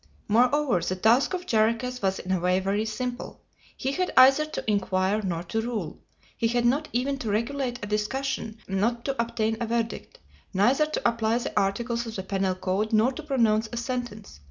Moreover, 0.27 0.81
the 0.81 0.95
task 0.95 1.35
of 1.35 1.45
Jarriquez 1.45 2.01
was 2.01 2.17
in 2.17 2.31
a 2.31 2.39
way 2.39 2.59
very 2.59 2.85
simple. 2.85 3.43
He 3.77 3.91
had 3.91 4.11
either 4.17 4.45
to 4.47 4.67
inquire 4.67 5.21
nor 5.21 5.43
to 5.43 5.61
rule; 5.61 6.01
he 6.35 6.47
had 6.47 6.65
not 6.65 6.87
even 6.91 7.19
to 7.19 7.29
regulate 7.29 7.77
a 7.83 7.87
discussion 7.87 8.57
nor 8.67 8.95
to 9.03 9.21
obtain 9.21 9.57
a 9.61 9.67
verdict, 9.67 10.17
neither 10.55 10.87
to 10.87 11.07
apply 11.07 11.37
the 11.37 11.53
articles 11.55 12.07
of 12.07 12.15
the 12.15 12.23
penal 12.23 12.55
code 12.55 12.93
nor 12.93 13.11
to 13.11 13.21
pronounce 13.21 13.69
a 13.71 13.77
sentence. 13.77 14.39